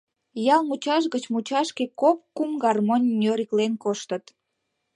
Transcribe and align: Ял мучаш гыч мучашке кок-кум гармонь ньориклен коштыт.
Ял 0.53 0.61
мучаш 0.69 1.03
гыч 1.13 1.23
мучашке 1.33 1.85
кок-кум 2.01 2.51
гармонь 2.63 3.07
ньориклен 3.19 3.73
коштыт. 3.83 4.23